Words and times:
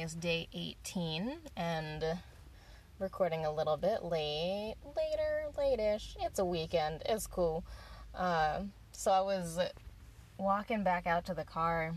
Is 0.00 0.14
day 0.14 0.48
18 0.54 1.36
and 1.58 2.02
recording 2.98 3.44
a 3.44 3.52
little 3.52 3.76
bit 3.76 4.02
late, 4.02 4.76
later, 4.96 5.44
late-ish. 5.58 6.16
It's 6.20 6.38
a 6.38 6.44
weekend. 6.44 7.02
It's 7.04 7.26
cool. 7.26 7.64
Uh, 8.14 8.60
so 8.92 9.10
I 9.10 9.20
was 9.20 9.58
walking 10.38 10.84
back 10.84 11.06
out 11.06 11.26
to 11.26 11.34
the 11.34 11.44
car 11.44 11.94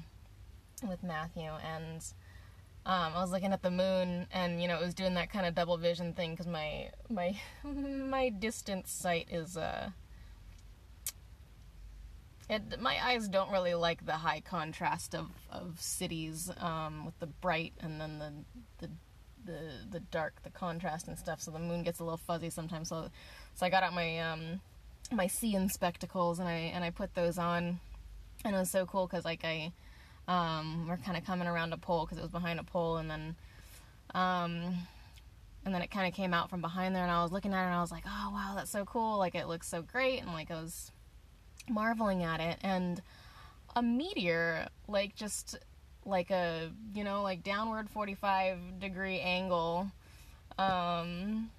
with 0.86 1.02
Matthew 1.02 1.50
and 1.50 2.04
um, 2.86 3.14
I 3.16 3.22
was 3.22 3.32
looking 3.32 3.54
at 3.54 3.62
the 3.62 3.72
moon 3.72 4.28
and 4.34 4.62
you 4.62 4.68
know 4.68 4.76
it 4.76 4.84
was 4.84 4.94
doing 4.94 5.14
that 5.14 5.32
kind 5.32 5.46
of 5.46 5.56
double 5.56 5.78
vision 5.78 6.12
thing 6.12 6.32
because 6.32 6.48
my 6.48 6.90
my 7.10 7.40
my 7.64 8.28
distance 8.28 8.92
sight 8.92 9.30
is 9.32 9.56
uh 9.56 9.92
my 12.80 12.98
eyes 13.04 13.28
don't 13.28 13.52
really 13.52 13.74
like 13.74 14.06
the 14.06 14.14
high 14.14 14.42
contrast 14.42 15.16
of, 15.16 15.30
of 15.52 15.80
cities 15.80 16.52
um, 16.58 17.06
with 17.06 17.18
the 17.20 17.28
bright 17.28 17.74
and 17.80 18.00
then 18.00 18.20
the, 18.20 18.88
the 18.88 18.92
the 19.46 19.60
the 19.92 20.00
dark, 20.00 20.42
the 20.44 20.50
contrast 20.50 21.08
and 21.08 21.18
stuff. 21.18 21.42
So 21.42 21.52
the 21.52 21.60
moon 21.60 21.84
gets 21.84 22.00
a 22.00 22.04
little 22.04 22.18
fuzzy 22.18 22.50
sometimes. 22.50 22.90
So 22.90 23.10
so 23.56 23.66
I 23.66 23.70
got 23.70 23.84
out 23.84 23.94
my 23.94 24.20
um, 24.20 24.62
my 25.12 25.28
seeing 25.28 25.70
spectacles 25.70 26.40
and 26.40 26.48
I 26.48 26.72
and 26.74 26.84
I 26.84 26.90
put 26.90 27.14
those 27.14 27.38
on, 27.38 27.80
and 28.46 28.56
it 28.56 28.58
was 28.58 28.72
so 28.72 28.86
cool 28.86 29.08
because 29.08 29.26
like 29.26 29.44
I 29.44 29.72
um, 30.28 30.88
we're 30.88 30.98
kind 30.98 31.18
of 31.18 31.26
coming 31.26 31.48
around 31.48 31.74
a 31.74 31.78
pole 31.78 32.06
because 32.06 32.18
it 32.18 32.22
was 32.22 32.32
behind 32.32 32.60
a 32.60 32.64
pole, 32.64 32.98
and 32.98 33.10
then 33.10 33.36
um, 34.14 34.76
and 35.66 35.74
then 35.74 35.82
it 35.82 35.92
kind 35.92 36.08
of 36.08 36.14
came 36.14 36.34
out 36.34 36.50
from 36.50 36.62
behind 36.62 36.96
there, 36.96 37.04
and 37.04 37.12
I 37.12 37.24
was 37.24 37.32
looking 37.32 37.54
at 37.54 37.64
it 37.64 37.66
and 37.66 37.76
I 37.76 37.82
was 37.82 37.92
like, 37.92 38.04
oh 38.08 38.32
wow, 38.34 38.54
that's 38.56 38.72
so 38.72 38.86
cool! 38.86 39.18
Like 39.18 39.36
it 39.36 39.48
looks 39.48 39.68
so 39.68 39.82
great, 39.82 40.22
and 40.22 40.32
like 40.32 40.52
I 40.52 40.62
was 40.62 40.92
marveling 41.70 42.24
at 42.24 42.40
it 42.40 42.58
and 42.62 43.02
a 43.76 43.82
meteor 43.82 44.68
like 44.88 45.16
just 45.16 45.58
like 46.06 46.30
a 46.32 46.72
you 46.94 47.04
know 47.04 47.24
like 47.24 47.44
downward 47.44 47.90
45 47.90 48.80
degree 48.80 49.20
angle 49.20 49.90
um 50.58 51.50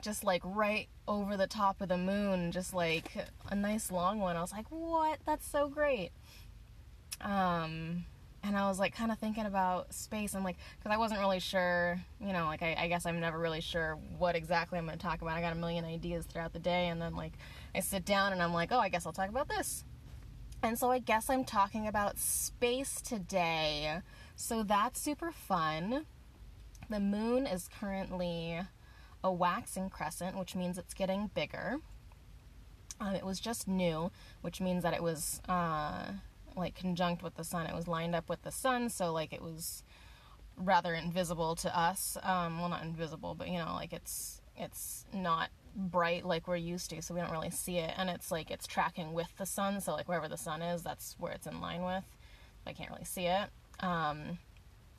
just 0.00 0.24
like 0.24 0.42
right 0.44 0.88
over 1.08 1.36
the 1.36 1.46
top 1.46 1.80
of 1.80 1.88
the 1.88 1.96
moon 1.96 2.52
just 2.52 2.74
like 2.74 3.12
a 3.50 3.54
nice 3.54 3.90
long 3.90 4.18
one. 4.18 4.36
I 4.36 4.40
was 4.40 4.52
like 4.52 4.66
what? 4.68 5.18
That's 5.24 5.46
so 5.46 5.68
great. 5.68 6.10
Um 7.20 8.04
and 8.46 8.56
i 8.56 8.68
was 8.68 8.78
like 8.78 8.94
kind 8.94 9.12
of 9.12 9.18
thinking 9.18 9.44
about 9.44 9.92
space 9.92 10.34
i'm 10.34 10.44
like 10.44 10.56
because 10.78 10.94
i 10.94 10.96
wasn't 10.96 11.18
really 11.20 11.40
sure 11.40 12.00
you 12.20 12.32
know 12.32 12.46
like 12.46 12.62
I, 12.62 12.76
I 12.78 12.88
guess 12.88 13.04
i'm 13.04 13.20
never 13.20 13.38
really 13.38 13.60
sure 13.60 13.98
what 14.18 14.36
exactly 14.36 14.78
i'm 14.78 14.86
going 14.86 14.98
to 14.98 15.04
talk 15.04 15.20
about 15.20 15.36
i 15.36 15.40
got 15.40 15.52
a 15.52 15.56
million 15.56 15.84
ideas 15.84 16.24
throughout 16.24 16.52
the 16.52 16.58
day 16.58 16.88
and 16.88 17.00
then 17.02 17.14
like 17.14 17.32
I 17.76 17.80
sit 17.80 18.06
down 18.06 18.32
and 18.32 18.42
I'm 18.42 18.54
like, 18.54 18.72
oh, 18.72 18.78
I 18.78 18.88
guess 18.88 19.04
I'll 19.04 19.12
talk 19.12 19.28
about 19.28 19.48
this. 19.48 19.84
And 20.62 20.78
so 20.78 20.90
I 20.90 20.98
guess 20.98 21.28
I'm 21.28 21.44
talking 21.44 21.86
about 21.86 22.18
space 22.18 23.02
today. 23.02 23.98
So 24.34 24.62
that's 24.62 24.98
super 24.98 25.30
fun. 25.30 26.06
The 26.88 27.00
moon 27.00 27.46
is 27.46 27.68
currently 27.68 28.62
a 29.22 29.30
waxing 29.30 29.90
crescent, 29.90 30.38
which 30.38 30.54
means 30.54 30.78
it's 30.78 30.94
getting 30.94 31.30
bigger. 31.34 31.80
Um, 32.98 33.14
it 33.14 33.26
was 33.26 33.40
just 33.40 33.68
new, 33.68 34.10
which 34.40 34.62
means 34.62 34.82
that 34.82 34.94
it 34.94 35.02
was 35.02 35.42
uh, 35.46 36.12
like 36.56 36.74
conjunct 36.74 37.22
with 37.22 37.36
the 37.36 37.44
sun. 37.44 37.66
It 37.66 37.74
was 37.74 37.86
lined 37.86 38.14
up 38.14 38.28
with 38.28 38.42
the 38.42 38.52
sun, 38.52 38.88
so 38.88 39.12
like 39.12 39.32
it 39.32 39.42
was 39.42 39.82
rather 40.56 40.94
invisible 40.94 41.54
to 41.56 41.78
us. 41.78 42.16
Um, 42.22 42.58
well, 42.60 42.68
not 42.68 42.82
invisible, 42.82 43.34
but 43.34 43.48
you 43.48 43.58
know, 43.58 43.72
like 43.74 43.92
it's 43.92 44.40
it's 44.56 45.04
not 45.12 45.50
bright 45.74 46.24
like 46.24 46.48
we're 46.48 46.56
used 46.56 46.90
to, 46.90 47.02
so 47.02 47.14
we 47.14 47.20
don't 47.20 47.30
really 47.30 47.50
see 47.50 47.78
it. 47.78 47.92
And 47.96 48.08
it's 48.08 48.30
like 48.30 48.50
it's 48.50 48.66
tracking 48.66 49.12
with 49.12 49.36
the 49.36 49.46
sun, 49.46 49.80
so 49.80 49.92
like 49.92 50.08
wherever 50.08 50.28
the 50.28 50.36
sun 50.36 50.62
is, 50.62 50.82
that's 50.82 51.14
where 51.18 51.32
it's 51.32 51.46
in 51.46 51.60
line 51.60 51.84
with. 51.84 52.04
I 52.66 52.72
can't 52.72 52.90
really 52.90 53.04
see 53.04 53.26
it. 53.26 53.48
Um, 53.80 54.38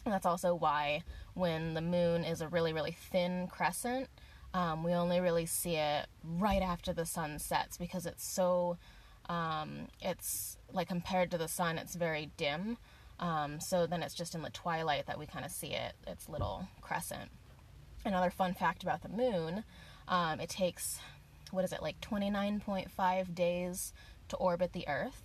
that's 0.06 0.26
also 0.26 0.56
why 0.56 1.04
when 1.34 1.74
the 1.74 1.82
moon 1.82 2.24
is 2.24 2.42
a 2.42 2.48
really, 2.48 2.74
really 2.74 2.92
thin 2.92 3.48
crescent, 3.48 4.08
um, 4.54 4.84
we 4.84 4.94
only 4.94 5.20
really 5.20 5.46
see 5.46 5.76
it 5.76 6.08
right 6.24 6.62
after 6.62 6.94
the 6.94 7.06
sun 7.06 7.40
sets 7.40 7.78
because 7.78 8.06
it's 8.06 8.26
so, 8.26 8.78
um, 9.28 9.88
it's 10.02 10.57
like 10.72 10.88
compared 10.88 11.32
to 11.32 11.38
the 11.38 11.48
sun, 11.48 11.78
it's 11.78 11.96
very 11.96 12.32
dim. 12.38 12.78
Um, 13.20 13.60
so 13.60 13.88
then 13.88 14.04
it's 14.04 14.14
just 14.14 14.36
in 14.36 14.42
the 14.44 14.50
twilight 14.50 15.08
that 15.08 15.18
we 15.18 15.26
kind 15.26 15.46
of 15.46 15.52
see 15.52 15.74
it, 15.74 15.94
its 16.06 16.30
little 16.30 16.68
crescent. 16.82 17.32
Another 18.06 18.30
fun 18.30 18.54
fact 18.54 18.84
about 18.84 19.02
the 19.02 19.10
moon 19.10 19.64
um, 20.08 20.40
it 20.40 20.50
takes, 20.50 21.00
what 21.52 21.66
is 21.66 21.74
it, 21.74 21.82
like 21.82 22.00
29.5 22.02 23.36
days 23.36 23.94
to 24.30 24.38
orbit 24.38 24.74
the 24.74 24.88
Earth. 24.88 25.24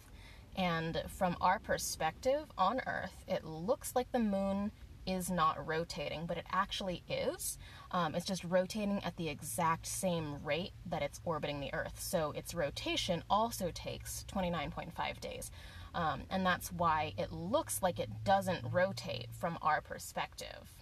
And 0.57 1.03
from 1.09 1.37
our 1.41 1.59
perspective 1.59 2.51
on 2.59 2.81
Earth, 2.87 3.25
it 3.29 3.45
looks 3.45 3.95
like 3.95 4.11
the 4.13 4.19
moon 4.19 4.73
is 5.07 5.31
not 5.31 5.67
rotating, 5.67 6.27
but 6.27 6.37
it 6.37 6.47
actually 6.53 7.03
is. 7.09 7.59
Um, 7.91 8.15
it's 8.15 8.27
just 8.27 8.45
rotating 8.45 9.03
at 9.05 9.17
the 9.17 9.29
exact 9.29 9.87
same 9.87 10.43
rate 10.43 10.73
that 10.87 11.03
it's 11.03 11.21
orbiting 11.25 11.61
the 11.61 11.73
Earth. 11.75 12.01
So 12.01 12.33
its 12.33 12.55
rotation 12.55 13.23
also 13.29 13.71
takes 13.73 14.25
29.5 14.33 15.21
days. 15.21 15.51
Um, 15.95 16.23
and 16.31 16.47
that's 16.47 16.73
why 16.73 17.13
it 17.19 17.33
looks 17.33 17.83
like 17.83 17.99
it 17.99 18.11
doesn't 18.25 18.65
rotate 18.71 19.27
from 19.39 19.59
our 19.61 19.81
perspective 19.81 20.73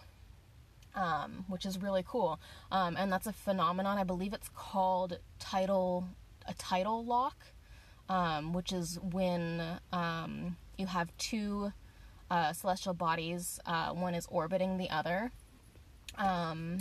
um, 0.94 1.44
which 1.48 1.66
is 1.66 1.80
really 1.80 2.04
cool. 2.06 2.40
Um, 2.70 2.96
and 2.96 3.12
that's 3.12 3.26
a 3.26 3.32
phenomenon. 3.32 3.98
I 3.98 4.04
believe 4.04 4.32
it's 4.32 4.48
called 4.48 5.18
tidal 5.38 6.08
a 6.46 6.54
tidal 6.54 7.04
lock, 7.04 7.46
um, 8.08 8.52
which 8.52 8.72
is 8.72 8.98
when 9.00 9.62
um, 9.92 10.56
you 10.78 10.86
have 10.86 11.16
two 11.18 11.72
uh, 12.30 12.52
celestial 12.52 12.94
bodies. 12.94 13.58
Uh, 13.66 13.90
one 13.90 14.14
is 14.14 14.26
orbiting 14.30 14.76
the 14.76 14.90
other, 14.90 15.30
um, 16.16 16.78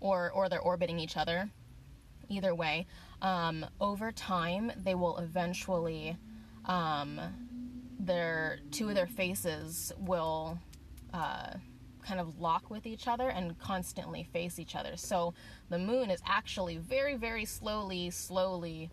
or 0.00 0.30
or 0.30 0.48
they're 0.48 0.60
orbiting 0.60 0.98
each 0.98 1.16
other. 1.16 1.50
Either 2.28 2.54
way, 2.54 2.86
um, 3.22 3.66
over 3.80 4.10
time 4.10 4.72
they 4.76 4.94
will 4.94 5.18
eventually 5.18 6.16
their 8.00 8.58
two 8.70 8.88
of 8.88 8.94
their 8.94 9.06
faces 9.06 9.92
will. 9.98 10.58
Uh, 11.12 11.54
kind 12.04 12.20
of 12.20 12.38
lock 12.38 12.68
with 12.68 12.84
each 12.84 13.08
other 13.08 13.30
and 13.30 13.58
constantly 13.58 14.24
face 14.24 14.58
each 14.58 14.76
other. 14.76 14.94
So 14.94 15.32
the 15.70 15.78
moon 15.78 16.10
is 16.10 16.20
actually 16.26 16.76
very, 16.76 17.14
very 17.14 17.46
slowly, 17.46 18.10
slowly 18.10 18.90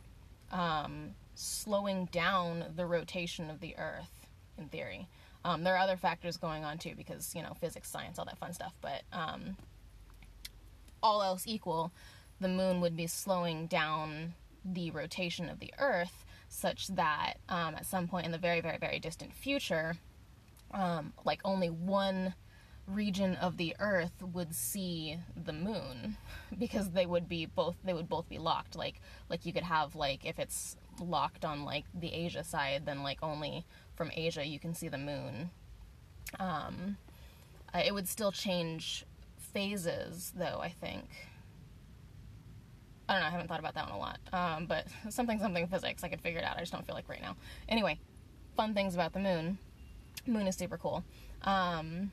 um, 0.51 1.15
slowing 1.35 2.05
down 2.11 2.65
the 2.75 2.85
rotation 2.85 3.49
of 3.49 3.59
the 3.59 3.75
Earth, 3.77 4.27
in 4.57 4.67
theory. 4.67 5.07
Um, 5.43 5.63
there 5.63 5.75
are 5.75 5.79
other 5.79 5.97
factors 5.97 6.37
going 6.37 6.63
on 6.63 6.77
too, 6.77 6.93
because, 6.95 7.33
you 7.35 7.41
know, 7.41 7.53
physics, 7.59 7.89
science, 7.89 8.19
all 8.19 8.25
that 8.25 8.37
fun 8.37 8.53
stuff. 8.53 8.73
But 8.81 9.03
um, 9.11 9.57
all 11.01 11.23
else 11.23 11.43
equal, 11.47 11.91
the 12.39 12.47
moon 12.47 12.81
would 12.81 12.95
be 12.95 13.07
slowing 13.07 13.67
down 13.67 14.33
the 14.63 14.91
rotation 14.91 15.49
of 15.49 15.59
the 15.59 15.73
Earth 15.79 16.25
such 16.49 16.87
that 16.89 17.35
um, 17.49 17.75
at 17.75 17.85
some 17.85 18.07
point 18.07 18.25
in 18.25 18.31
the 18.31 18.37
very, 18.37 18.61
very, 18.61 18.77
very 18.77 18.99
distant 18.99 19.33
future, 19.33 19.95
um, 20.73 21.13
like 21.25 21.39
only 21.43 21.69
one 21.69 22.33
region 22.87 23.35
of 23.35 23.57
the 23.57 23.75
earth 23.79 24.21
would 24.33 24.53
see 24.53 25.17
the 25.45 25.53
moon 25.53 26.17
because 26.57 26.89
they 26.89 27.05
would 27.05 27.29
be 27.29 27.45
both 27.45 27.75
they 27.83 27.93
would 27.93 28.09
both 28.09 28.27
be 28.27 28.37
locked 28.37 28.75
like 28.75 28.99
like 29.29 29.45
you 29.45 29.53
could 29.53 29.63
have 29.63 29.95
like 29.95 30.25
if 30.25 30.39
it's 30.39 30.75
locked 30.99 31.45
on 31.45 31.63
like 31.63 31.85
the 31.93 32.11
asia 32.11 32.43
side 32.43 32.85
then 32.85 33.03
like 33.03 33.19
only 33.21 33.65
from 34.01 34.11
asia 34.15 34.43
you 34.43 34.57
can 34.57 34.73
see 34.73 34.87
the 34.87 34.97
moon. 34.97 35.51
Um 36.39 36.97
it 37.75 37.93
would 37.93 38.07
still 38.07 38.31
change 38.31 39.05
phases 39.37 40.33
though 40.35 40.59
i 40.59 40.69
think. 40.69 41.05
I 43.07 43.13
don't 43.13 43.21
know 43.21 43.27
i 43.27 43.29
haven't 43.29 43.47
thought 43.47 43.59
about 43.59 43.75
that 43.75 43.87
one 43.87 43.95
a 43.95 43.99
lot. 43.99 44.19
Um 44.33 44.65
but 44.65 44.87
something 45.09 45.37
something 45.37 45.67
physics 45.67 46.03
i 46.03 46.07
could 46.07 46.19
figure 46.19 46.39
it 46.39 46.45
out 46.45 46.57
i 46.57 46.61
just 46.61 46.71
don't 46.71 46.83
feel 46.83 46.95
like 46.95 47.07
right 47.07 47.21
now. 47.21 47.35
Anyway 47.69 47.99
fun 48.57 48.73
things 48.73 48.95
about 48.95 49.13
the 49.13 49.19
moon. 49.19 49.59
Moon 50.25 50.47
is 50.47 50.55
super 50.55 50.79
cool. 50.79 51.03
Um 51.43 52.11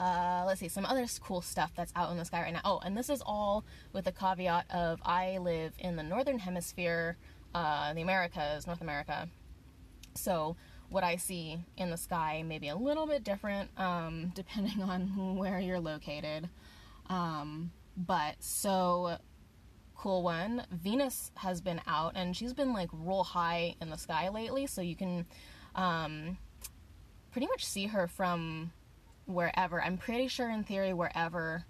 uh, 0.00 0.44
let's 0.46 0.60
see, 0.60 0.68
some 0.68 0.86
other 0.86 1.06
cool 1.20 1.42
stuff 1.42 1.72
that's 1.74 1.92
out 1.96 2.10
in 2.10 2.16
the 2.16 2.24
sky 2.24 2.42
right 2.42 2.52
now. 2.52 2.60
Oh, 2.64 2.80
and 2.84 2.96
this 2.96 3.08
is 3.08 3.22
all 3.24 3.64
with 3.92 4.04
the 4.04 4.12
caveat 4.12 4.70
of 4.70 5.00
I 5.02 5.38
live 5.38 5.72
in 5.78 5.96
the 5.96 6.02
northern 6.02 6.38
hemisphere, 6.38 7.16
uh, 7.54 7.94
the 7.94 8.02
Americas, 8.02 8.66
North 8.66 8.82
America. 8.82 9.26
So 10.16 10.56
what 10.88 11.04
I 11.04 11.16
see 11.16 11.58
in 11.76 11.90
the 11.90 11.96
sky 11.96 12.42
may 12.46 12.58
be 12.58 12.68
a 12.68 12.76
little 12.76 13.06
bit 13.06 13.24
different 13.24 13.70
um, 13.78 14.32
depending 14.34 14.82
on 14.82 15.36
where 15.36 15.58
you're 15.58 15.80
located. 15.80 16.48
Um, 17.08 17.70
but 17.96 18.36
so 18.40 19.18
cool 19.96 20.22
one, 20.22 20.64
Venus 20.70 21.30
has 21.36 21.60
been 21.60 21.80
out 21.86 22.12
and 22.14 22.36
she's 22.36 22.52
been 22.52 22.72
like 22.72 22.90
real 22.92 23.24
high 23.24 23.74
in 23.80 23.90
the 23.90 23.96
sky 23.96 24.28
lately, 24.28 24.66
so 24.66 24.82
you 24.82 24.96
can 24.96 25.26
um, 25.74 26.38
pretty 27.32 27.46
much 27.46 27.64
see 27.64 27.86
her 27.86 28.06
from 28.06 28.72
wherever. 29.26 29.82
I'm 29.82 29.98
pretty 29.98 30.28
sure 30.28 30.48
in 30.50 30.64
theory 30.64 30.92
wherever 30.92 31.64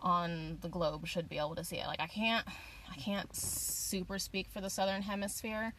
on 0.00 0.58
the 0.60 0.68
globe 0.68 1.06
should 1.06 1.28
be 1.28 1.38
able 1.38 1.54
to 1.56 1.64
see 1.64 1.76
it. 1.76 1.86
Like 1.86 2.00
I 2.00 2.06
can't 2.06 2.46
I 2.90 2.96
can't 2.96 3.34
super 3.34 4.18
speak 4.18 4.48
for 4.48 4.60
the 4.60 4.70
southern 4.70 5.02
hemisphere. 5.02 5.72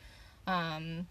Um, 0.48 1.08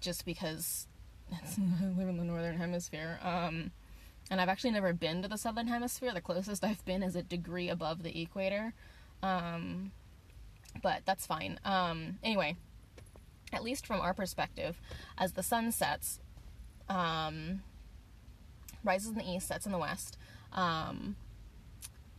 just 0.00 0.24
because 0.24 0.86
I 1.32 1.36
live 1.96 2.08
in 2.08 2.16
the 2.16 2.24
northern 2.24 2.56
hemisphere. 2.56 3.18
Um, 3.22 3.72
and 4.30 4.40
I've 4.40 4.48
actually 4.48 4.72
never 4.72 4.92
been 4.92 5.22
to 5.22 5.28
the 5.28 5.38
southern 5.38 5.68
hemisphere. 5.68 6.12
The 6.12 6.20
closest 6.20 6.64
I've 6.64 6.84
been 6.84 7.02
is 7.02 7.14
a 7.14 7.22
degree 7.22 7.68
above 7.68 8.02
the 8.02 8.20
equator. 8.20 8.74
Um, 9.22 9.92
but 10.82 11.02
that's 11.04 11.26
fine. 11.26 11.60
Um, 11.64 12.18
anyway, 12.22 12.56
at 13.52 13.62
least 13.62 13.86
from 13.86 14.00
our 14.00 14.14
perspective, 14.14 14.80
as 15.16 15.32
the 15.32 15.42
sun 15.42 15.72
sets, 15.72 16.20
um, 16.88 17.62
rises 18.84 19.10
in 19.10 19.16
the 19.16 19.28
east, 19.28 19.48
sets 19.48 19.66
in 19.66 19.72
the 19.72 19.78
west. 19.78 20.18
Um, 20.52 21.16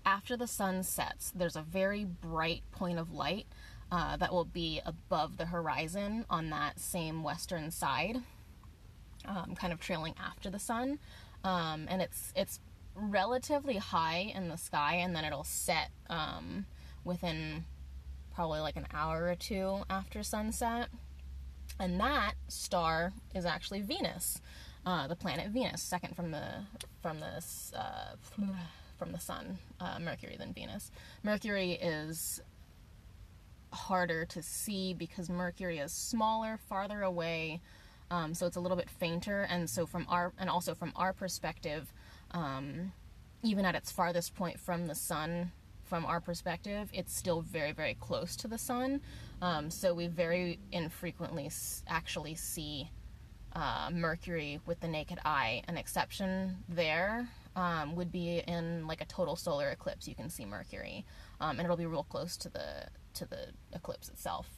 after 0.05 0.37
the 0.37 0.47
sun 0.47 0.83
sets, 0.83 1.31
there's 1.35 1.55
a 1.55 1.61
very 1.61 2.05
bright 2.05 2.63
point 2.71 2.99
of 2.99 3.13
light 3.13 3.47
uh, 3.91 4.17
that 4.17 4.33
will 4.33 4.45
be 4.45 4.81
above 4.85 5.37
the 5.37 5.45
horizon 5.45 6.25
on 6.29 6.49
that 6.49 6.79
same 6.79 7.23
western 7.23 7.71
side, 7.71 8.17
um, 9.25 9.55
kind 9.55 9.71
of 9.71 9.79
trailing 9.79 10.13
after 10.19 10.49
the 10.49 10.59
sun, 10.59 10.99
um, 11.43 11.85
and 11.89 12.01
it's 12.01 12.33
it's 12.35 12.59
relatively 12.95 13.77
high 13.77 14.31
in 14.35 14.49
the 14.49 14.57
sky, 14.57 14.95
and 14.95 15.15
then 15.15 15.23
it'll 15.23 15.43
set 15.43 15.89
um, 16.09 16.65
within 17.03 17.65
probably 18.33 18.59
like 18.59 18.75
an 18.75 18.87
hour 18.93 19.25
or 19.25 19.35
two 19.35 19.79
after 19.89 20.23
sunset. 20.23 20.89
And 21.79 21.99
that 21.99 22.33
star 22.47 23.13
is 23.35 23.45
actually 23.45 23.81
Venus, 23.81 24.41
uh, 24.85 25.07
the 25.07 25.15
planet 25.15 25.49
Venus, 25.49 25.81
second 25.81 26.15
from 26.15 26.31
the 26.31 26.43
from 27.01 27.19
the 27.19 27.43
uh, 27.77 28.15
from 28.97 29.11
the 29.11 29.19
Sun, 29.19 29.59
uh, 29.79 29.99
Mercury 29.99 30.35
than 30.37 30.53
Venus. 30.53 30.91
Mercury 31.23 31.73
is 31.73 32.41
harder 33.71 34.25
to 34.25 34.41
see 34.41 34.93
because 34.93 35.29
Mercury 35.29 35.79
is 35.79 35.91
smaller, 35.91 36.59
farther 36.69 37.01
away, 37.03 37.61
um, 38.09 38.33
so 38.33 38.45
it's 38.45 38.57
a 38.57 38.59
little 38.59 38.77
bit 38.77 38.89
fainter. 38.89 39.47
And 39.49 39.69
so 39.69 39.85
from 39.85 40.05
our 40.09 40.33
and 40.37 40.49
also 40.49 40.73
from 40.73 40.93
our 40.95 41.13
perspective, 41.13 41.91
um, 42.31 42.91
even 43.43 43.65
at 43.65 43.75
its 43.75 43.91
farthest 43.91 44.35
point 44.35 44.59
from 44.59 44.87
the 44.87 44.95
Sun, 44.95 45.51
from 45.87 46.05
our 46.05 46.19
perspective, 46.19 46.89
it's 46.93 47.15
still 47.15 47.41
very, 47.41 47.71
very 47.71 47.95
close 47.95 48.35
to 48.37 48.47
the 48.47 48.57
sun. 48.57 49.01
Um, 49.41 49.69
so 49.69 49.93
we 49.93 50.07
very 50.07 50.59
infrequently 50.71 51.49
actually 51.87 52.35
see 52.35 52.89
uh, 53.53 53.89
Mercury 53.91 54.59
with 54.65 54.79
the 54.81 54.87
naked 54.87 55.19
eye. 55.25 55.63
An 55.67 55.77
exception 55.77 56.57
there 56.67 57.27
um, 57.55 57.95
would 57.95 58.11
be 58.11 58.43
in 58.47 58.85
like 58.85 59.01
a 59.01 59.05
total 59.05 59.35
solar 59.35 59.69
eclipse. 59.69 60.07
You 60.07 60.15
can 60.15 60.29
see 60.29 60.45
Mercury, 60.45 61.05
um, 61.39 61.51
and 61.51 61.61
it'll 61.61 61.77
be 61.77 61.85
real 61.85 62.03
close 62.03 62.37
to 62.37 62.49
the 62.49 62.87
to 63.17 63.25
the 63.25 63.49
eclipse 63.73 64.09
itself. 64.09 64.49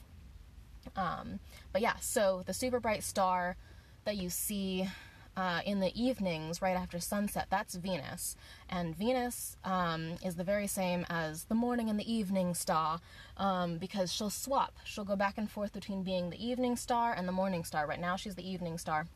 Um, 0.96 1.40
but 1.72 1.82
yeah, 1.82 1.96
so 2.00 2.42
the 2.46 2.54
super 2.54 2.80
bright 2.80 3.02
star 3.02 3.56
that 4.04 4.16
you 4.16 4.30
see 4.30 4.88
uh, 5.36 5.60
in 5.64 5.80
the 5.80 5.92
evenings 6.00 6.60
right 6.60 6.76
after 6.76 6.98
sunset. 6.98 7.46
That's 7.50 7.74
Venus. 7.74 8.36
And 8.68 8.96
Venus 8.96 9.56
um, 9.64 10.16
is 10.24 10.36
the 10.36 10.44
very 10.44 10.66
same 10.66 11.06
as 11.08 11.44
the 11.44 11.54
morning 11.54 11.88
and 11.88 11.98
the 11.98 12.12
evening 12.12 12.54
star 12.54 13.00
um, 13.36 13.78
because 13.78 14.12
she'll 14.12 14.30
swap. 14.30 14.74
She'll 14.84 15.04
go 15.04 15.16
back 15.16 15.38
and 15.38 15.50
forth 15.50 15.72
between 15.72 16.02
being 16.02 16.30
the 16.30 16.44
evening 16.44 16.76
star 16.76 17.14
and 17.14 17.26
the 17.26 17.32
morning 17.32 17.64
star. 17.64 17.86
Right 17.86 18.00
now, 18.00 18.16
she's 18.16 18.34
the 18.34 18.48
evening 18.48 18.78
star. 18.78 19.06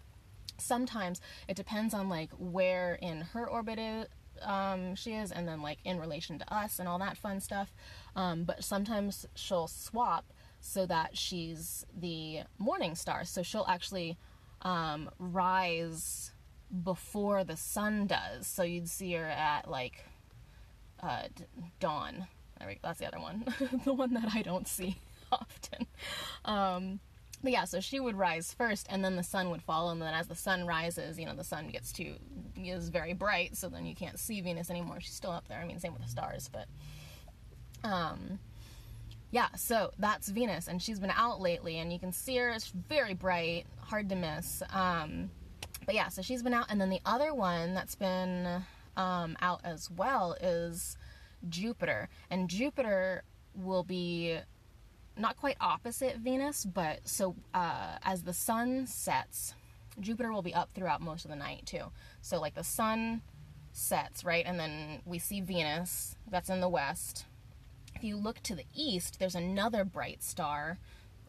Sometimes 0.57 1.21
it 1.49 1.57
depends 1.57 1.95
on 1.95 2.09
like 2.09 2.31
where 2.39 2.95
in 3.03 3.23
her 3.33 3.49
orbit 3.49 4.09
um, 4.43 4.95
she 4.95 5.15
is, 5.15 5.33
and 5.33 5.47
then 5.47 5.63
like 5.63 5.79
in 5.85 5.99
relation 5.99 6.39
to 6.39 6.55
us 6.55 6.79
and 6.79 6.89
all 6.89 6.99
that 6.99 7.17
fun 7.17 7.41
stuff. 7.41 7.73
Um, 8.17 8.45
but 8.45 8.65
sometimes 8.65 9.27
she'll 9.35 9.69
swap 9.69 10.33
so 10.61 10.87
that 10.87 11.17
she's 11.17 11.85
the 11.95 12.41
morning 12.59 12.95
star. 12.95 13.25
So 13.25 13.43
she'll 13.43 13.67
actually 13.69 14.17
um, 14.63 15.11
rise 15.19 16.33
before 16.83 17.45
the 17.45 17.57
sun 17.57 18.07
does. 18.07 18.47
So 18.47 18.63
you'd 18.63 18.89
see 18.89 19.13
her 19.13 19.27
at 19.27 19.71
like 19.71 20.05
uh, 21.03 21.25
dawn. 21.81 22.27
That's 22.83 22.99
the 22.99 23.07
other 23.07 23.21
one, 23.21 23.45
the 23.85 23.93
one 23.93 24.15
that 24.15 24.35
I 24.35 24.41
don't 24.41 24.67
see 24.67 24.97
often. 25.33 25.87
But 27.45 27.53
yeah, 27.53 27.65
so 27.67 27.79
she 27.79 28.01
would 28.01 28.17
rise 28.17 28.55
first, 28.55 28.87
and 28.89 29.05
then 29.05 29.17
the 29.17 29.23
sun 29.23 29.51
would 29.51 29.61
follow, 29.61 29.93
and 29.93 30.01
then 30.01 30.15
as 30.15 30.29
the 30.29 30.35
sun 30.35 30.67
rises, 30.67 31.19
you 31.19 31.27
know, 31.27 31.35
the 31.35 31.45
sun 31.45 31.69
gets 31.69 31.93
too 31.93 32.15
is 32.57 32.89
very 32.89 33.13
bright, 33.13 33.55
so 33.55 33.69
then 33.69 33.85
you 33.85 33.95
can't 33.95 34.19
see 34.19 34.41
Venus 34.41 34.71
anymore. 34.71 34.97
She's 35.01 35.13
still 35.13 35.31
up 35.31 35.47
there. 35.47 35.59
I 35.61 35.67
mean, 35.67 35.79
same 35.79 35.93
with 35.93 36.01
the 36.01 36.09
stars, 36.09 36.49
but 36.51 36.67
um, 37.87 38.39
yeah, 39.31 39.49
so 39.57 39.91
that's 39.99 40.31
Venus, 40.31 40.69
and 40.69 40.81
she's 40.81 40.99
been 40.99 41.11
out 41.11 41.39
lately, 41.39 41.79
and 41.79 41.93
you 41.93 41.99
can 41.99 42.13
see 42.13 42.35
her. 42.39 42.49
It's 42.49 42.69
very 42.69 43.13
bright, 43.13 43.67
hard 43.79 44.09
to 44.09 44.17
miss. 44.17 44.63
Um, 44.73 45.31
but 45.85 45.95
yeah, 45.95 46.09
so 46.09 46.23
she's 46.23 46.43
been 46.43 46.55
out, 46.55 46.67
and 46.71 46.81
then 46.81 46.89
the 46.89 47.03
other 47.05 47.35
one 47.35 47.75
that's 47.75 47.95
been 47.95 48.65
um, 48.97 49.37
out 49.43 49.61
as 49.65 49.91
well 49.91 50.35
is 50.41 50.97
Jupiter, 51.51 52.09
and 52.31 52.49
Jupiter 52.49 53.23
will 53.55 53.83
be 53.83 54.39
not 55.17 55.37
quite 55.37 55.57
opposite 55.61 56.17
Venus, 56.17 56.65
but 56.65 57.01
so 57.05 57.35
uh, 57.53 57.97
as 58.03 58.23
the 58.23 58.33
sun 58.33 58.87
sets, 58.87 59.55
Jupiter 60.01 60.33
will 60.33 60.43
be 60.43 60.55
up 60.55 60.71
throughout 60.73 61.01
most 61.01 61.25
of 61.25 61.31
the 61.31 61.37
night 61.37 61.67
too. 61.67 61.93
So 62.21 62.41
like 62.41 62.55
the 62.55 62.65
sun 62.65 63.23
sets, 63.73 64.25
right, 64.25 64.45
and 64.47 64.59
then 64.59 65.01
we 65.05 65.19
see 65.19 65.41
Venus 65.41 66.17
that's 66.31 66.51
in 66.51 66.61
the 66.61 66.69
west 66.69 67.27
if 67.95 68.03
you 68.05 68.17
look 68.17 68.43
to 68.43 68.55
the 68.55 68.67
east, 68.75 69.19
there's 69.19 69.35
another 69.35 69.85
bright 69.85 70.23
star 70.23 70.79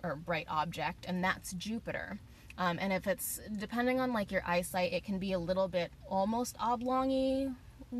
or 0.03 0.15
bright 0.15 0.47
object, 0.49 1.05
and 1.07 1.23
that's 1.23 1.53
Jupiter. 1.53 2.19
Um, 2.57 2.77
and 2.81 2.93
if 2.93 3.07
it's 3.07 3.39
depending 3.57 3.99
on 3.99 4.13
like 4.13 4.31
your 4.31 4.43
eyesight, 4.45 4.93
it 4.93 5.03
can 5.03 5.19
be 5.19 5.33
a 5.33 5.39
little 5.39 5.67
bit 5.67 5.91
almost 6.09 6.57
oblongy 6.57 7.53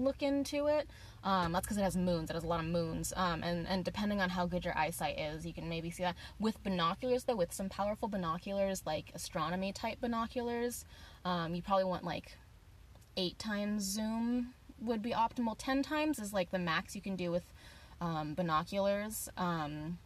look 0.04 0.22
into 0.22 0.68
it. 0.68 0.90
Um, 1.24 1.52
that's 1.52 1.66
because 1.66 1.78
it 1.78 1.82
has 1.82 1.98
moons. 1.98 2.30
It 2.30 2.34
has 2.34 2.44
a 2.44 2.48
lot 2.48 2.60
of 2.60 2.68
moons. 2.68 3.14
Um, 3.16 3.42
and 3.44 3.68
and 3.68 3.84
depending 3.84 4.22
on 4.22 4.30
how 4.30 4.46
good 4.46 4.64
your 4.64 4.78
eyesight 4.78 5.20
is, 5.20 5.46
you 5.46 5.54
can 5.54 5.68
maybe 5.68 5.90
see 5.90 6.04
that 6.04 6.16
with 6.40 6.62
binoculars. 6.64 7.24
Though 7.24 7.36
with 7.36 7.54
some 7.54 7.70
powerful 7.70 8.08
binoculars, 8.08 8.84
like 8.86 9.12
astronomy 9.16 9.74
type 9.74 10.00
binoculars, 10.02 10.86
um, 11.24 11.56
you 11.56 11.62
probably 11.62 11.86
want 11.86 12.04
like 12.04 12.38
eight 13.18 13.40
times 13.40 13.84
zoom 13.84 14.54
would 14.80 15.02
be 15.02 15.12
optimal. 15.12 15.56
Ten 15.58 15.82
times 15.82 16.20
is 16.20 16.34
like 16.34 16.52
the 16.52 16.60
max 16.60 16.96
you 16.96 17.02
can 17.02 17.16
do 17.16 17.32
with 17.32 17.44
um, 18.02 18.34
binoculars 18.34 19.30
um, 19.38 19.98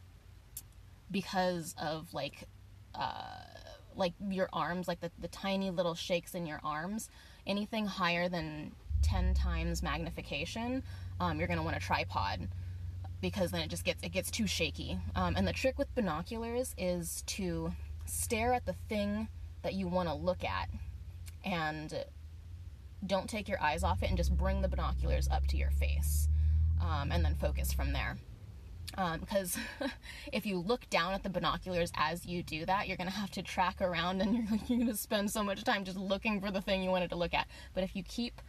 because 1.11 1.75
of 1.81 2.13
like 2.13 2.45
uh, 2.95 3.39
like 3.95 4.13
your 4.29 4.49
arms, 4.53 4.87
like 4.87 5.01
the, 5.01 5.11
the 5.19 5.27
tiny 5.27 5.69
little 5.69 5.95
shakes 5.95 6.33
in 6.33 6.45
your 6.45 6.59
arms. 6.63 7.09
Anything 7.45 7.85
higher 7.85 8.29
than 8.29 8.73
10 9.01 9.33
times 9.33 9.83
magnification, 9.83 10.83
um, 11.19 11.39
you're 11.39 11.47
going 11.47 11.57
to 11.57 11.63
want 11.63 11.77
a 11.77 11.79
tripod 11.79 12.47
because 13.21 13.51
then 13.51 13.61
it 13.61 13.69
just 13.69 13.83
gets 13.83 14.01
it 14.03 14.11
gets 14.11 14.31
too 14.31 14.47
shaky. 14.47 14.97
Um, 15.15 15.35
and 15.35 15.47
the 15.47 15.53
trick 15.53 15.77
with 15.77 15.93
binoculars 15.95 16.73
is 16.77 17.23
to 17.27 17.73
stare 18.05 18.53
at 18.53 18.65
the 18.65 18.73
thing 18.87 19.27
that 19.61 19.73
you 19.73 19.87
want 19.87 20.07
to 20.07 20.15
look 20.15 20.43
at 20.43 20.69
and 21.43 22.05
don't 23.05 23.29
take 23.29 23.47
your 23.47 23.61
eyes 23.61 23.83
off 23.83 24.03
it 24.03 24.09
and 24.09 24.17
just 24.17 24.35
bring 24.35 24.61
the 24.61 24.67
binoculars 24.67 25.27
up 25.29 25.47
to 25.47 25.57
your 25.57 25.71
face 25.71 26.27
um, 26.81 27.11
and 27.11 27.23
then 27.23 27.35
focus 27.35 27.71
from 27.71 27.93
there. 27.93 28.17
Because 29.19 29.57
um, 29.81 29.91
if 30.33 30.45
you 30.45 30.57
look 30.57 30.89
down 30.89 31.13
at 31.13 31.23
the 31.23 31.29
binoculars 31.29 31.91
as 31.95 32.25
you 32.25 32.43
do 32.43 32.65
that, 32.65 32.87
you're 32.87 32.97
going 32.97 33.09
to 33.09 33.15
have 33.15 33.31
to 33.31 33.41
track 33.41 33.81
around 33.81 34.21
and 34.21 34.33
you're, 34.49 34.59
you're 34.67 34.77
going 34.79 34.87
to 34.87 34.97
spend 34.97 35.31
so 35.31 35.43
much 35.43 35.63
time 35.63 35.85
just 35.85 35.97
looking 35.97 36.41
for 36.41 36.51
the 36.51 36.61
thing 36.61 36.83
you 36.83 36.89
wanted 36.89 37.09
to 37.11 37.15
look 37.15 37.33
at. 37.33 37.47
But 37.73 37.83
if 37.83 37.95
you 37.95 38.03
keep 38.03 38.41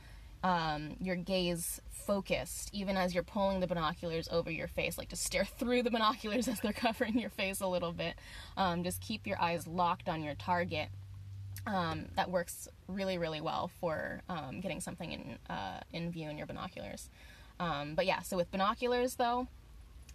um, 0.42 0.97
your 1.00 1.16
gaze 1.16 1.80
focused, 1.90 2.70
even 2.73 2.97
as 2.97 3.14
you're 3.14 3.23
pulling 3.23 3.61
the 3.61 3.66
binoculars 3.66 4.28
over 4.32 4.50
your 4.50 4.68
face, 4.68 4.99
like 4.99 5.11
to 5.11 5.16
stare 5.16 5.44
through 5.59 5.82
the 5.82 5.90
binoculars 5.90 6.49
as 6.49 6.61
they're 6.61 6.73
covering 6.73 7.18
your 7.18 7.30
face 7.30 7.61
a 7.61 7.66
little 7.66 7.92
bit. 7.92 8.14
Um, 8.56 8.82
just 8.82 9.00
keep 9.00 9.26
your 9.26 9.40
eyes 9.40 9.66
locked 9.66 10.09
on 10.09 10.23
your 10.23 10.35
target. 10.35 10.88
Um, 11.66 12.06
that 12.16 12.30
works 12.30 12.68
really, 12.88 13.18
really 13.18 13.40
well 13.40 13.70
for 13.80 14.23
um, 14.28 14.61
getting 14.61 14.80
something 14.80 15.12
in 15.12 15.38
uh, 15.54 15.80
in 15.92 16.11
view 16.11 16.28
in 16.30 16.38
your 16.38 16.47
binoculars. 16.47 17.11
Um, 17.59 17.94
but 17.94 18.06
yeah, 18.06 18.20
so 18.23 18.37
with 18.37 18.50
binoculars 18.50 19.16
though, 19.16 19.47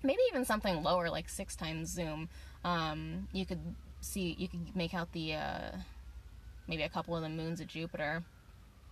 maybe 0.01 0.19
even 0.29 0.43
something 0.43 0.81
lower 0.81 1.09
like 1.09 1.29
six 1.29 1.55
times 1.55 1.89
zoom, 1.89 2.29
um, 2.63 3.27
you 3.31 3.45
could 3.45 3.59
see 4.01 4.35
you 4.39 4.47
could 4.47 4.75
make 4.75 4.95
out 4.95 5.11
the 5.11 5.35
uh, 5.35 5.71
maybe 6.67 6.81
a 6.81 6.89
couple 6.89 7.15
of 7.15 7.21
the 7.21 7.29
moons 7.29 7.61
of 7.61 7.67
Jupiter. 7.67 8.23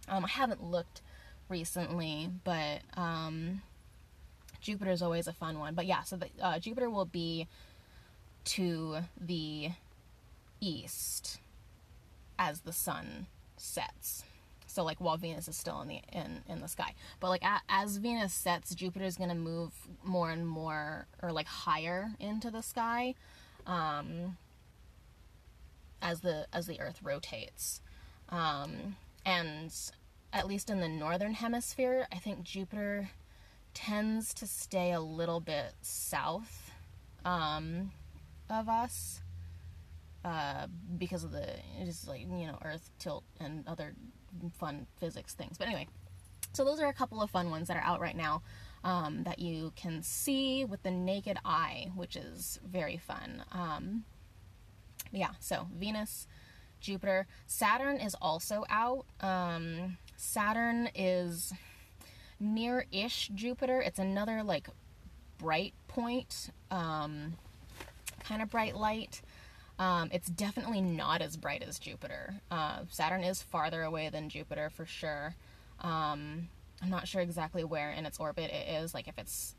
I 0.07 0.19
haven't 0.27 0.63
looked 0.63 1.01
recently, 1.49 2.29
but 2.43 2.81
um, 2.95 3.61
Jupiter 4.61 4.91
is 4.91 5.01
always 5.01 5.27
a 5.27 5.33
fun 5.33 5.59
one. 5.59 5.75
But 5.75 5.85
yeah, 5.85 6.03
so 6.03 6.17
the, 6.17 6.27
uh, 6.41 6.59
Jupiter 6.59 6.89
will 6.89 7.05
be 7.05 7.47
to 8.45 8.97
the 9.19 9.71
east 10.59 11.39
as 12.39 12.61
the 12.61 12.73
sun 12.73 13.27
sets. 13.57 14.23
So 14.65 14.83
like 14.83 14.99
while 14.99 15.17
Venus 15.17 15.47
is 15.47 15.55
still 15.55 15.81
in 15.81 15.87
the 15.87 16.01
in 16.11 16.41
in 16.49 16.59
the 16.59 16.67
sky, 16.67 16.95
but 17.19 17.29
like 17.29 17.43
a, 17.43 17.61
as 17.69 17.97
Venus 17.97 18.33
sets, 18.33 18.73
Jupiter 18.73 19.05
is 19.05 19.17
gonna 19.17 19.35
move 19.35 19.71
more 20.03 20.31
and 20.31 20.47
more 20.47 21.05
or 21.21 21.31
like 21.31 21.45
higher 21.45 22.13
into 22.19 22.49
the 22.49 22.63
sky, 22.63 23.13
um, 23.67 24.37
as 26.01 26.21
the 26.21 26.47
as 26.51 26.65
the 26.65 26.79
Earth 26.81 27.01
rotates, 27.03 27.81
um, 28.29 28.95
and 29.23 29.71
at 30.33 30.47
least 30.47 30.69
in 30.69 30.79
the 30.79 30.89
northern 30.89 31.33
hemisphere, 31.33 32.07
I 32.11 32.17
think 32.17 32.43
Jupiter 32.43 33.09
tends 33.73 34.33
to 34.35 34.47
stay 34.47 34.91
a 34.91 34.99
little 34.99 35.39
bit 35.39 35.73
south 35.81 36.71
um, 37.23 37.91
of 38.49 38.67
us 38.67 39.21
uh, 40.25 40.67
because 40.97 41.23
of 41.23 41.31
the 41.31 41.47
just 41.85 42.07
like 42.07 42.21
you 42.21 42.47
know 42.47 42.57
Earth 42.65 42.89
tilt 42.99 43.23
and 43.39 43.67
other 43.67 43.93
fun 44.57 44.87
physics 44.99 45.33
things. 45.33 45.57
But 45.57 45.67
anyway, 45.67 45.87
so 46.53 46.65
those 46.65 46.79
are 46.79 46.87
a 46.87 46.93
couple 46.93 47.21
of 47.21 47.29
fun 47.29 47.49
ones 47.49 47.67
that 47.67 47.77
are 47.77 47.83
out 47.83 47.99
right 48.01 48.15
now 48.17 48.41
um, 48.83 49.23
that 49.23 49.39
you 49.39 49.71
can 49.75 50.01
see 50.01 50.65
with 50.65 50.81
the 50.83 50.91
naked 50.91 51.37
eye, 51.45 51.91
which 51.95 52.15
is 52.15 52.59
very 52.65 52.97
fun. 52.97 53.43
Um, 53.51 54.03
yeah, 55.11 55.31
so 55.39 55.67
Venus, 55.77 56.27
Jupiter, 56.79 57.27
Saturn 57.45 57.97
is 57.97 58.15
also 58.21 58.65
out. 58.69 59.05
Um, 59.21 59.97
Saturn 60.15 60.89
is 60.95 61.53
near-ish 62.39 63.29
Jupiter. 63.33 63.81
It's 63.81 63.99
another 63.99 64.43
like 64.43 64.67
bright 65.37 65.73
point, 65.87 66.49
um, 66.71 67.33
kind 68.23 68.41
of 68.41 68.49
bright 68.49 68.75
light. 68.75 69.21
Um, 69.79 70.09
it's 70.13 70.29
definitely 70.29 70.81
not 70.81 71.21
as 71.21 71.35
bright 71.35 71.63
as 71.63 71.79
Jupiter. 71.79 72.35
Uh, 72.51 72.79
Saturn 72.89 73.23
is 73.23 73.41
farther 73.41 73.81
away 73.83 74.09
than 74.09 74.29
Jupiter 74.29 74.69
for 74.69 74.85
sure. 74.85 75.35
Um, 75.79 76.49
I'm 76.81 76.89
not 76.89 77.07
sure 77.07 77.21
exactly 77.21 77.63
where 77.63 77.91
in 77.91 78.05
its 78.05 78.19
orbit 78.19 78.51
it 78.51 78.69
is, 78.69 78.93
like 78.93 79.07
if 79.07 79.17
it's 79.17 79.55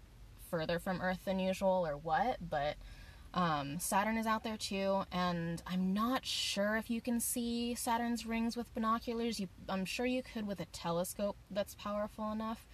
further 0.50 0.78
from 0.78 1.00
Earth 1.00 1.20
than 1.25 1.38
usual 1.38 1.87
or 1.87 1.96
what, 1.96 2.37
but 2.49 2.76
um, 3.35 3.81
Saturn 3.81 4.17
is 4.17 4.26
out 4.26 4.45
there 4.45 4.57
too, 4.57 5.03
and 5.11 5.61
I'm 5.67 5.93
not 5.93 6.25
sure 6.25 6.76
if 6.76 6.88
you 6.88 7.00
can 7.00 7.19
see 7.19 7.75
Saturn's 7.75 8.25
rings 8.25 8.57
with 8.57 8.73
binoculars. 8.75 9.41
You, 9.41 9.49
I'm 9.69 9.85
sure 9.85 10.07
you 10.07 10.23
could 10.23 10.47
with 10.47 10.61
a 10.61 10.67
telescope 10.67 11.37
that's 11.50 11.75
powerful 11.75 12.31
enough, 12.31 12.64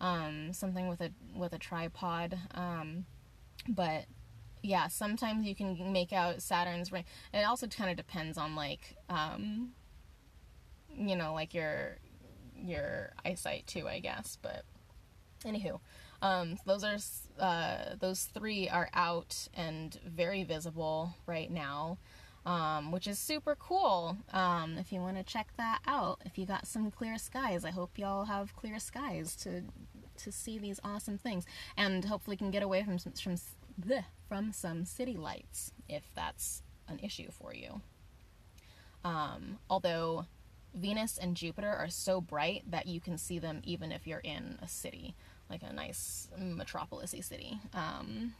um, 0.00 0.54
something 0.54 0.88
with 0.88 1.02
a 1.02 1.10
with 1.34 1.52
a 1.52 1.58
tripod. 1.58 2.38
Um, 2.54 3.04
but 3.68 4.06
yeah, 4.62 4.88
sometimes 4.88 5.44
you 5.44 5.54
can 5.54 5.92
make 5.92 6.14
out 6.14 6.40
Saturn's 6.40 6.90
ring. 6.90 7.04
It 7.34 7.42
also 7.42 7.66
kind 7.66 7.90
of 7.90 7.96
depends 7.98 8.38
on 8.38 8.56
like, 8.56 8.96
um, 9.10 9.72
you 10.96 11.14
know, 11.14 11.34
like 11.34 11.52
your 11.52 11.98
your 12.58 13.12
eyesight 13.22 13.66
too, 13.66 13.86
I 13.86 13.98
guess. 13.98 14.38
But 14.40 14.64
anywho, 15.44 15.80
um, 16.22 16.58
those 16.64 16.84
are 16.84 16.96
uh, 17.38 17.96
those 17.98 18.24
three 18.24 18.68
are 18.68 18.88
out 18.94 19.48
and 19.54 19.98
very 20.06 20.44
visible 20.44 21.14
right 21.26 21.50
now, 21.50 21.98
um, 22.44 22.92
which 22.92 23.06
is 23.06 23.18
super 23.18 23.56
cool. 23.56 24.16
Um, 24.32 24.76
if 24.78 24.92
you 24.92 25.00
want 25.00 25.16
to 25.16 25.22
check 25.22 25.48
that 25.56 25.80
out, 25.86 26.20
if 26.24 26.38
you 26.38 26.46
got 26.46 26.66
some 26.66 26.90
clear 26.90 27.18
skies, 27.18 27.64
I 27.64 27.70
hope 27.70 27.98
y'all 27.98 28.24
have 28.24 28.56
clear 28.56 28.78
skies 28.78 29.36
to 29.36 29.62
to 30.18 30.32
see 30.32 30.58
these 30.58 30.80
awesome 30.82 31.18
things, 31.18 31.44
and 31.76 32.04
hopefully 32.04 32.36
can 32.36 32.50
get 32.50 32.62
away 32.62 32.82
from 32.82 32.98
some, 32.98 33.12
from 33.12 33.36
bleh, 33.80 34.04
from 34.28 34.52
some 34.52 34.84
city 34.84 35.16
lights 35.16 35.72
if 35.88 36.04
that's 36.14 36.62
an 36.88 36.98
issue 37.02 37.30
for 37.30 37.54
you. 37.54 37.80
Um, 39.04 39.58
although 39.70 40.26
Venus 40.74 41.16
and 41.18 41.36
Jupiter 41.36 41.70
are 41.70 41.88
so 41.88 42.20
bright 42.20 42.70
that 42.70 42.86
you 42.86 43.00
can 43.00 43.16
see 43.16 43.38
them 43.38 43.60
even 43.64 43.92
if 43.92 44.06
you're 44.06 44.18
in 44.18 44.58
a 44.62 44.68
city 44.68 45.14
like 45.50 45.62
a 45.62 45.72
nice 45.72 46.28
metropolisy 46.38 47.22
city. 47.22 47.58
Um, 47.74 48.34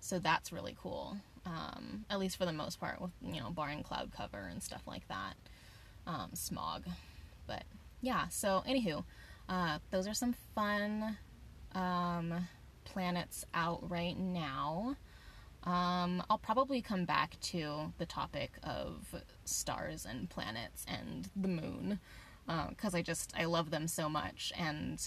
so 0.00 0.18
that's 0.18 0.52
really 0.52 0.76
cool. 0.80 1.16
Um, 1.44 2.04
at 2.10 2.18
least 2.18 2.36
for 2.36 2.44
the 2.44 2.52
most 2.52 2.80
part, 2.80 3.00
with 3.00 3.12
you 3.22 3.40
know, 3.40 3.50
barring 3.50 3.82
cloud 3.82 4.10
cover 4.16 4.48
and 4.50 4.62
stuff 4.62 4.82
like 4.86 5.06
that, 5.08 5.34
um, 6.06 6.30
smog. 6.34 6.84
But 7.46 7.64
yeah, 8.00 8.28
so 8.28 8.62
anywho, 8.68 9.04
uh, 9.48 9.78
those 9.90 10.08
are 10.08 10.14
some 10.14 10.34
fun 10.54 11.16
um, 11.72 12.34
planets 12.84 13.44
out 13.54 13.88
right 13.88 14.18
now. 14.18 14.96
Um, 15.62 16.22
I'll 16.30 16.38
probably 16.38 16.80
come 16.82 17.04
back 17.04 17.38
to 17.40 17.92
the 17.98 18.06
topic 18.06 18.52
of 18.62 19.14
stars 19.48 20.06
and 20.08 20.28
planets 20.28 20.84
and 20.88 21.28
the 21.36 21.48
moon 21.48 22.00
because 22.68 22.94
uh, 22.94 22.98
I 22.98 23.02
just 23.02 23.32
I 23.36 23.44
love 23.44 23.70
them 23.70 23.88
so 23.88 24.08
much. 24.08 24.52
And 24.58 25.04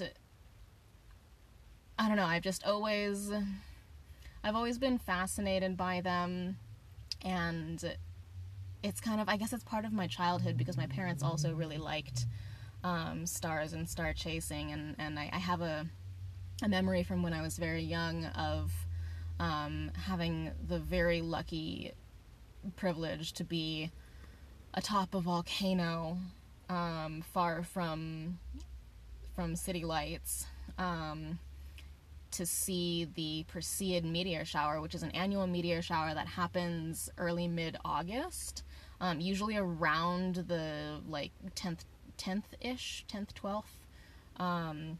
I 1.97 2.07
don't 2.07 2.17
know, 2.17 2.25
I've 2.25 2.43
just 2.43 2.65
always 2.65 3.31
I've 4.43 4.55
always 4.55 4.77
been 4.77 4.97
fascinated 4.97 5.77
by 5.77 6.01
them. 6.01 6.57
And 7.23 7.95
it's 8.83 9.01
kind 9.01 9.21
of 9.21 9.29
I 9.29 9.37
guess 9.37 9.53
it's 9.53 9.63
part 9.63 9.85
of 9.85 9.93
my 9.93 10.07
childhood 10.07 10.57
because 10.57 10.77
my 10.77 10.87
parents 10.87 11.23
also 11.23 11.53
really 11.53 11.77
liked 11.77 12.25
um, 12.83 13.25
stars 13.25 13.73
and 13.73 13.89
star 13.89 14.13
chasing. 14.13 14.71
And, 14.71 14.95
and 14.97 15.19
I, 15.19 15.29
I, 15.33 15.37
have 15.37 15.59
a 15.59 15.85
a 16.63 16.69
memory 16.69 17.03
from 17.03 17.23
when 17.23 17.33
I 17.33 17.41
was 17.41 17.57
very 17.57 17.81
young 17.81 18.25
of 18.25 18.71
um, 19.39 19.91
having 20.05 20.51
the 20.67 20.79
very 20.79 21.21
lucky 21.21 21.93
privilege 22.75 23.33
to 23.33 23.43
be 23.43 23.91
atop 24.73 25.13
a 25.13 25.19
volcano 25.21 26.17
um, 26.69 27.23
far 27.33 27.63
from 27.63 28.39
from 29.35 29.55
city 29.55 29.85
lights 29.85 30.45
um, 30.77 31.39
to 32.31 32.45
see 32.45 33.07
the 33.15 33.45
Perseid 33.51 34.03
meteor 34.03 34.45
shower, 34.45 34.81
which 34.81 34.93
is 34.93 35.03
an 35.03 35.11
annual 35.11 35.47
meteor 35.47 35.81
shower 35.81 36.13
that 36.13 36.27
happens 36.27 37.09
early 37.17 37.47
mid 37.47 37.77
August, 37.85 38.63
um, 39.01 39.19
usually 39.19 39.57
around 39.57 40.35
the 40.35 40.99
like 41.07 41.31
10th, 41.55 41.85
10th 42.17 42.43
ish, 42.61 43.05
10th, 43.11 43.33
12th. 43.33 44.43
Um, 44.43 44.99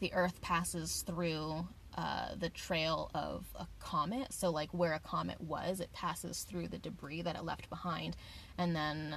the 0.00 0.12
Earth 0.12 0.40
passes 0.40 1.02
through 1.06 1.66
uh, 1.98 2.28
the 2.38 2.48
trail 2.48 3.10
of 3.12 3.44
a 3.56 3.66
comet. 3.80 4.32
So, 4.32 4.50
like 4.50 4.70
where 4.72 4.94
a 4.94 5.00
comet 5.00 5.40
was, 5.40 5.80
it 5.80 5.92
passes 5.92 6.44
through 6.44 6.68
the 6.68 6.78
debris 6.78 7.22
that 7.22 7.34
it 7.34 7.44
left 7.44 7.68
behind, 7.68 8.16
and 8.56 8.76
then, 8.76 9.16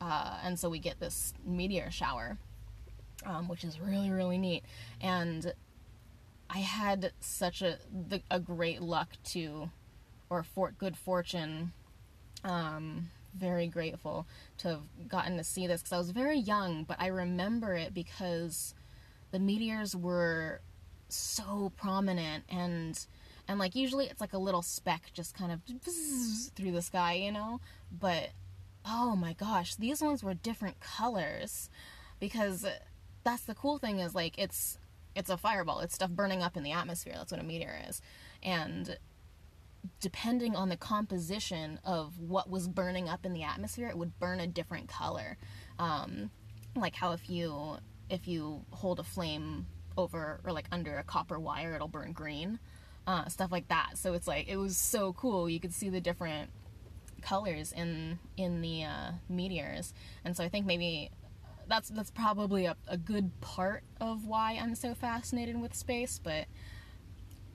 uh, 0.00 0.38
and 0.44 0.56
so 0.56 0.70
we 0.70 0.78
get 0.78 1.00
this 1.00 1.34
meteor 1.44 1.90
shower, 1.90 2.38
um, 3.26 3.48
which 3.48 3.64
is 3.64 3.80
really 3.80 4.10
really 4.12 4.38
neat. 4.38 4.62
And 5.00 5.52
I 6.48 6.58
had 6.58 7.10
such 7.18 7.60
a 7.60 7.78
the, 7.92 8.22
a 8.30 8.38
great 8.38 8.80
luck 8.80 9.08
to, 9.32 9.70
or 10.30 10.44
for 10.44 10.70
good 10.78 10.96
fortune, 10.96 11.72
um, 12.44 13.10
very 13.34 13.66
grateful 13.66 14.28
to 14.58 14.68
have 14.68 15.08
gotten 15.08 15.38
to 15.38 15.44
see 15.44 15.66
this 15.66 15.80
because 15.80 15.92
I 15.92 15.98
was 15.98 16.12
very 16.12 16.38
young, 16.38 16.84
but 16.84 16.98
I 17.00 17.08
remember 17.08 17.74
it 17.74 17.92
because 17.92 18.74
the 19.32 19.40
meteors 19.40 19.96
were 19.96 20.60
so 21.16 21.72
prominent 21.76 22.44
and 22.48 23.06
and 23.48 23.58
like 23.58 23.74
usually 23.74 24.06
it's 24.06 24.20
like 24.20 24.32
a 24.32 24.38
little 24.38 24.62
speck 24.62 25.10
just 25.12 25.34
kind 25.34 25.52
of 25.52 25.60
through 26.54 26.72
the 26.72 26.82
sky, 26.82 27.14
you 27.14 27.32
know, 27.32 27.60
but 27.90 28.30
oh 28.84 29.16
my 29.16 29.32
gosh, 29.32 29.74
these 29.76 30.00
ones 30.00 30.22
were 30.22 30.34
different 30.34 30.80
colors 30.80 31.68
because 32.20 32.66
that's 33.24 33.42
the 33.42 33.54
cool 33.54 33.78
thing 33.78 33.98
is 33.98 34.14
like 34.14 34.38
it's 34.38 34.78
it's 35.14 35.30
a 35.30 35.36
fireball. 35.36 35.80
It's 35.80 35.94
stuff 35.94 36.10
burning 36.10 36.42
up 36.42 36.56
in 36.56 36.62
the 36.62 36.72
atmosphere. 36.72 37.14
That's 37.16 37.32
what 37.32 37.40
a 37.40 37.44
meteor 37.44 37.78
is. 37.88 38.00
And 38.42 38.96
depending 40.00 40.56
on 40.56 40.68
the 40.68 40.76
composition 40.76 41.78
of 41.84 42.18
what 42.18 42.48
was 42.48 42.68
burning 42.68 43.08
up 43.08 43.26
in 43.26 43.32
the 43.32 43.42
atmosphere, 43.42 43.88
it 43.88 43.98
would 43.98 44.18
burn 44.18 44.40
a 44.40 44.46
different 44.46 44.88
color. 44.88 45.36
Um, 45.78 46.30
like 46.74 46.94
how 46.94 47.12
if 47.12 47.28
you 47.28 47.76
if 48.08 48.26
you 48.28 48.64
hold 48.70 49.00
a 49.00 49.04
flame 49.04 49.66
over 49.96 50.40
or 50.44 50.52
like 50.52 50.66
under 50.72 50.98
a 50.98 51.02
copper 51.02 51.38
wire, 51.38 51.74
it'll 51.74 51.88
burn 51.88 52.12
green. 52.12 52.58
Uh, 53.04 53.26
stuff 53.26 53.50
like 53.50 53.66
that. 53.66 53.98
So 53.98 54.14
it's 54.14 54.28
like 54.28 54.46
it 54.48 54.56
was 54.56 54.76
so 54.76 55.12
cool. 55.14 55.50
You 55.50 55.58
could 55.58 55.74
see 55.74 55.88
the 55.88 56.00
different 56.00 56.50
colors 57.20 57.72
in 57.72 58.20
in 58.36 58.60
the 58.60 58.84
uh, 58.84 59.10
meteors, 59.28 59.92
and 60.24 60.36
so 60.36 60.44
I 60.44 60.48
think 60.48 60.66
maybe 60.66 61.10
that's 61.66 61.88
that's 61.88 62.10
probably 62.10 62.66
a, 62.66 62.76
a 62.86 62.96
good 62.96 63.40
part 63.40 63.82
of 64.00 64.26
why 64.26 64.58
I'm 64.60 64.74
so 64.74 64.94
fascinated 64.94 65.60
with 65.60 65.74
space, 65.74 66.20
but 66.22 66.46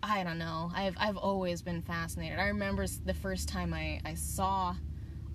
I 0.03 0.23
don't 0.23 0.37
know. 0.37 0.71
I've 0.75 0.95
I've 0.97 1.17
always 1.17 1.61
been 1.61 1.81
fascinated. 1.81 2.39
I 2.39 2.47
remember 2.47 2.85
the 3.05 3.13
first 3.13 3.49
time 3.49 3.73
I, 3.73 4.01
I 4.05 4.13
saw 4.15 4.75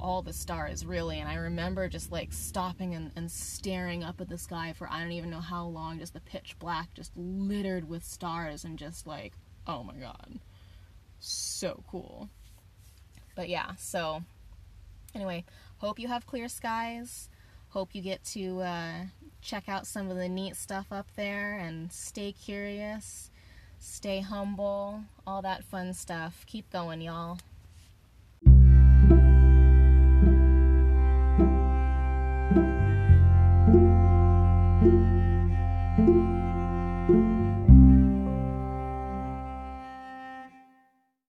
all 0.03 0.21
the 0.21 0.33
stars 0.33 0.85
really 0.85 1.21
and 1.21 1.29
I 1.29 1.37
remember 1.37 1.89
just 1.89 2.11
like 2.11 2.33
stopping 2.33 2.95
and, 2.95 3.13
and 3.15 3.31
staring 3.31 4.03
up 4.03 4.21
at 4.21 4.29
the 4.29 4.37
sky 4.37 4.75
for 4.77 4.89
I 4.91 5.01
don't 5.01 5.13
even 5.13 5.31
know 5.31 5.41
how 5.41 5.65
long, 5.65 6.01
just 6.01 6.13
the 6.13 6.21
pitch 6.21 6.57
black, 6.59 6.93
just 6.93 7.13
littered 7.17 7.89
with 7.89 8.05
stars 8.05 8.65
and 8.65 8.79
just 8.79 9.07
like, 9.07 9.35
oh 9.67 9.85
my 9.85 9.95
god. 9.95 10.41
So 11.21 11.85
cool. 11.89 12.29
But 13.37 13.49
yeah, 13.49 13.77
so 13.79 14.25
anyway, 15.15 15.45
hope 15.79 16.01
you 16.01 16.09
have 16.09 16.27
clear 16.27 16.49
skies. 16.49 17.29
Hope 17.69 17.95
you 17.95 18.03
get 18.03 18.25
to 18.25 18.61
uh, 18.61 18.93
check 19.41 19.69
out 19.69 19.87
some 19.87 20.11
of 20.11 20.17
the 20.17 20.29
neat 20.29 20.57
stuff 20.57 20.87
up 20.91 21.07
there 21.17 21.57
and 21.59 21.93
stay 21.93 22.33
curious, 22.33 23.31
stay 23.79 24.21
humble, 24.21 25.05
all 25.27 25.43
that 25.43 25.65
fun 25.65 25.95
stuff. 25.95 26.45
Keep 26.47 26.71
going, 26.71 27.01
y'all. 27.01 27.39